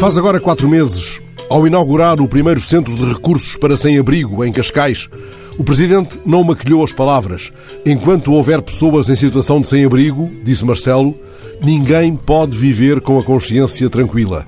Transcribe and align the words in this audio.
Faz 0.00 0.16
agora 0.16 0.40
quatro 0.40 0.66
meses, 0.66 1.20
ao 1.50 1.66
inaugurar 1.66 2.22
o 2.22 2.26
primeiro 2.26 2.58
centro 2.58 2.96
de 2.96 3.04
recursos 3.04 3.58
para 3.58 3.76
sem-abrigo 3.76 4.42
em 4.42 4.50
Cascais, 4.50 5.10
o 5.58 5.62
Presidente 5.62 6.18
não 6.24 6.42
maquilhou 6.42 6.82
as 6.82 6.90
palavras. 6.90 7.52
Enquanto 7.84 8.32
houver 8.32 8.62
pessoas 8.62 9.10
em 9.10 9.14
situação 9.14 9.60
de 9.60 9.68
sem-abrigo, 9.68 10.32
disse 10.42 10.64
Marcelo, 10.64 11.14
ninguém 11.62 12.16
pode 12.16 12.56
viver 12.56 13.02
com 13.02 13.18
a 13.18 13.22
consciência 13.22 13.90
tranquila. 13.90 14.46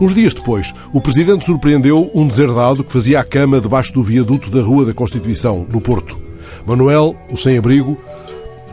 Uns 0.00 0.16
dias 0.16 0.34
depois, 0.34 0.74
o 0.92 1.00
Presidente 1.00 1.44
surpreendeu 1.44 2.10
um 2.12 2.26
deserdado 2.26 2.82
que 2.82 2.92
fazia 2.92 3.20
a 3.20 3.24
cama 3.24 3.60
debaixo 3.60 3.92
do 3.92 4.02
viaduto 4.02 4.50
da 4.50 4.62
Rua 4.62 4.84
da 4.84 4.92
Constituição, 4.92 5.64
no 5.70 5.80
Porto. 5.80 6.18
Manuel, 6.66 7.14
o 7.30 7.36
sem-abrigo, 7.36 7.96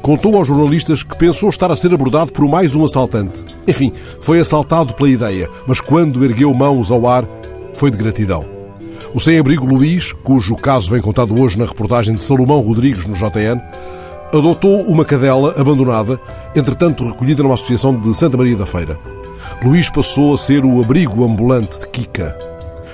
contou 0.02 0.36
aos 0.36 0.48
jornalistas 0.48 1.04
que 1.04 1.18
pensou 1.18 1.50
estar 1.50 1.72
a 1.72 1.76
ser 1.76 1.94
abordado 1.94 2.32
por 2.32 2.48
mais 2.48 2.76
um 2.76 2.84
assaltante. 2.84 3.44
Enfim, 3.68 3.92
foi 4.20 4.40
assaltado 4.40 4.94
pela 4.94 5.10
ideia, 5.10 5.50
mas 5.68 5.82
quando 5.82 6.24
ergueu 6.24 6.54
mãos 6.54 6.92
ao 6.92 7.08
ar, 7.08 7.28
foi 7.74 7.92
de 7.92 7.98
gratidão. 7.98 8.46
O 9.14 9.20
sem-abrigo 9.20 9.66
Luís, 9.66 10.14
cujo 10.14 10.56
caso 10.56 10.92
vem 10.92 11.02
contado 11.02 11.40
hoje 11.40 11.58
na 11.58 11.66
reportagem 11.66 12.16
de 12.16 12.24
Salomão 12.24 12.60
Rodrigues 12.60 13.06
no 13.06 13.16
JN, 13.16 13.60
adotou 14.34 14.82
uma 14.82 15.04
cadela 15.04 15.56
abandonada, 15.58 16.20
entretanto 16.56 17.08
recolhida 17.08 17.42
numa 17.42 17.56
associação 17.56 18.00
de 18.00 18.14
Santa 18.14 18.38
Maria 18.38 18.56
da 18.56 18.66
Feira. 18.66 19.00
Luís 19.64 19.90
passou 19.90 20.34
a 20.34 20.38
ser 20.38 20.64
o 20.64 20.82
abrigo 20.82 21.24
ambulante 21.24 21.80
de 21.80 21.88
Kika. 21.88 22.38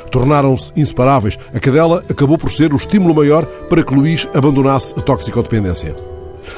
Tornaram-se 0.09 0.71
inseparáveis. 0.77 1.37
A 1.53 1.59
cadela 1.59 2.03
acabou 2.09 2.37
por 2.37 2.49
ser 2.49 2.73
o 2.73 2.77
estímulo 2.77 3.13
maior 3.13 3.45
para 3.45 3.83
que 3.83 3.93
Luís 3.93 4.27
abandonasse 4.33 4.93
a 4.97 5.01
toxicodependência. 5.01 6.14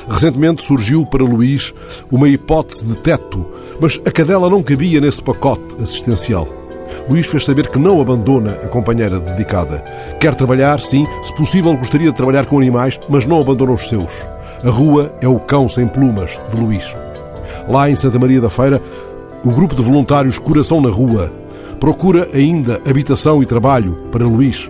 Recentemente 0.10 0.64
surgiu 0.64 1.06
para 1.06 1.24
Luís 1.24 1.74
uma 2.12 2.30
hipótese 2.30 2.86
de 2.86 2.96
teto, 2.96 3.46
mas 3.80 4.00
a 4.06 4.12
cadela 4.12 4.50
não 4.50 4.64
cabia 4.64 5.02
nesse 5.02 5.22
pacote 5.22 5.82
assistencial. 5.82 6.48
Luís 7.10 7.26
fez 7.28 7.46
saber 7.46 7.68
que 7.68 7.80
não 7.80 8.02
abandona 8.02 8.52
a 8.64 8.68
companheira 8.68 9.20
dedicada. 9.20 9.84
Quer 10.20 10.36
trabalhar, 10.36 10.80
sim, 10.80 11.06
se 11.22 11.34
possível 11.36 11.76
gostaria 11.76 12.10
de 12.10 12.16
trabalhar 12.16 12.46
com 12.46 12.58
animais, 12.58 13.00
mas 13.10 13.26
não 13.26 13.42
abandona 13.42 13.74
os 13.74 13.90
seus. 13.90 14.12
A 14.64 14.70
rua 14.70 15.14
é 15.22 15.28
o 15.28 15.40
cão 15.40 15.68
sem 15.68 15.88
plumas, 15.88 16.40
de 16.50 16.58
Luís. 16.58 16.96
Lá 17.68 17.90
em 17.90 17.96
Santa 17.96 18.20
Maria 18.20 18.42
da 18.42 18.50
Feira, 18.50 18.82
o 19.46 19.52
grupo 19.52 19.76
de 19.76 19.82
voluntários 19.82 20.40
Coração 20.40 20.82
na 20.82 20.90
Rua 20.90 21.32
procura 21.80 22.28
ainda 22.34 22.82
habitação 22.88 23.42
e 23.42 23.46
trabalho 23.46 24.00
para 24.12 24.26
Luís. 24.26 24.70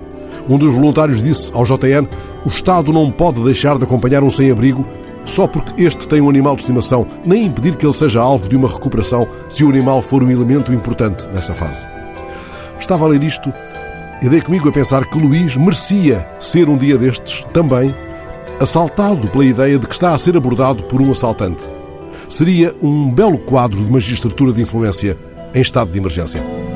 Um 0.50 0.58
dos 0.58 0.74
voluntários 0.74 1.22
disse 1.22 1.52
ao 1.54 1.64
JN: 1.64 2.08
o 2.46 2.50
Estado 2.50 2.94
não 2.94 3.12
pode 3.12 3.44
deixar 3.44 3.78
de 3.78 3.84
acompanhar 3.84 4.24
um 4.24 4.32
sem-abrigo 4.32 4.86
só 5.28 5.46
porque 5.46 5.84
este 5.84 6.08
tem 6.08 6.22
um 6.22 6.30
animal 6.30 6.56
de 6.56 6.62
estimação, 6.62 7.06
nem 7.26 7.46
impedir 7.46 7.76
que 7.76 7.86
ele 7.86 7.94
seja 7.94 8.22
alvo 8.22 8.48
de 8.48 8.56
uma 8.56 8.68
recuperação 8.68 9.28
se 9.50 9.64
o 9.64 9.70
animal 9.70 10.02
for 10.02 10.24
um 10.24 10.32
elemento 10.32 10.74
importante 10.74 11.28
nessa 11.28 11.54
fase. 11.54 11.86
Estava 12.80 13.06
a 13.06 13.10
ler 13.10 13.24
isto 13.24 13.54
e 14.22 14.30
dei 14.30 14.42
comigo 14.42 14.70
a 14.70 14.72
pensar 14.72 15.06
que 15.06 15.20
Luís 15.20 15.56
merecia 15.58 16.28
ser 16.40 16.70
um 16.70 16.78
dia 16.78 16.98
destes 16.98 17.46
também 17.54 17.94
assaltado 18.60 19.28
pela 19.28 19.46
ideia 19.46 19.78
de 19.78 19.86
que 19.86 19.94
está 19.94 20.14
a 20.14 20.18
ser 20.18 20.36
abordado 20.36 20.84
por 20.86 21.02
um 21.02 21.12
assaltante. 21.12 21.64
Seria 22.30 22.74
um 22.82 23.12
belo 23.12 23.38
quadro 23.38 23.84
de 23.84 23.92
magistratura 23.92 24.52
de 24.52 24.62
influência 24.62 25.18
em 25.54 25.62
estado 25.62 25.92
de 25.92 26.00
emergência. 26.00 26.67